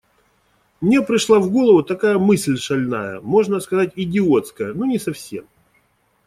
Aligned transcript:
Мне 0.81 1.03
пришла 1.03 1.37
в 1.37 1.51
голову 1.51 1.83
такая 1.83 2.17
мысль 2.17 2.57
шальная, 2.57 3.21
можно 3.21 3.59
сказать, 3.59 3.93
идиотская, 3.95 4.73
но 4.73 4.87
не 4.87 4.97
совсем. 4.97 5.45